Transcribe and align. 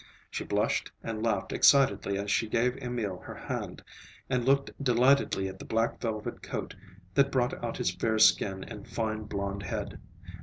She 0.31 0.43
blushed 0.43 0.91
and 1.03 1.21
laughed 1.21 1.53
excitedly 1.53 2.17
as 2.17 2.31
she 2.31 2.47
gave 2.49 2.75
Emil 2.77 3.19
her 3.19 3.35
hand, 3.35 3.83
and 4.31 4.43
looked 4.43 4.71
delightedly 4.83 5.47
at 5.47 5.59
the 5.59 5.63
black 5.65 6.01
velvet 6.01 6.41
coat 6.41 6.73
that 7.13 7.31
brought 7.31 7.63
out 7.63 7.77
his 7.77 7.91
fair 7.93 8.17
skin 8.17 8.63
and 8.63 8.87
fine 8.87 9.25
blond 9.25 9.61
head. 9.61 9.99